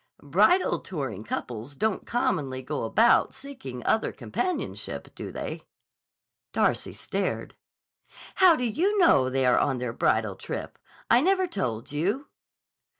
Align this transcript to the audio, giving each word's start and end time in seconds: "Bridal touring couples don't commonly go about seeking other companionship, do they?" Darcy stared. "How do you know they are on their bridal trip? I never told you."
"Bridal 0.23 0.79
touring 0.79 1.23
couples 1.23 1.75
don't 1.75 2.07
commonly 2.07 2.63
go 2.63 2.85
about 2.85 3.35
seeking 3.35 3.85
other 3.85 4.11
companionship, 4.11 5.13
do 5.13 5.31
they?" 5.31 5.61
Darcy 6.53 6.93
stared. 6.93 7.53
"How 8.37 8.55
do 8.55 8.65
you 8.67 8.97
know 8.97 9.29
they 9.29 9.45
are 9.45 9.59
on 9.59 9.77
their 9.77 9.93
bridal 9.93 10.35
trip? 10.35 10.79
I 11.11 11.21
never 11.21 11.45
told 11.45 11.91
you." 11.91 12.29